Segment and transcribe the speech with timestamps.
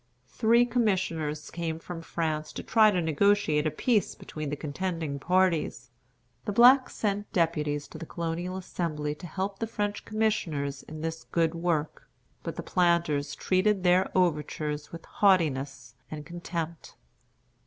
[0.29, 5.91] Three commissioners came from France to try to negotiate a peace between the contending parties.
[6.45, 11.23] The blacks sent deputies to the Colonial Assembly to help the French commissioners in this
[11.25, 12.09] good work;
[12.41, 16.95] but the planters treated their overtures with haughtiness and contempt.